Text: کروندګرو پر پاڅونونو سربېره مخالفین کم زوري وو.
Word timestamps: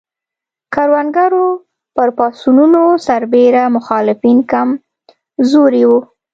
کروندګرو 0.73 1.47
پر 1.95 2.09
پاڅونونو 2.17 2.83
سربېره 3.07 3.63
مخالفین 3.75 4.37
کم 4.51 4.69
زوري 5.51 5.83
وو. 5.89 5.99